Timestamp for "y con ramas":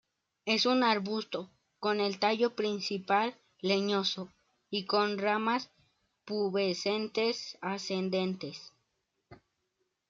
4.71-5.69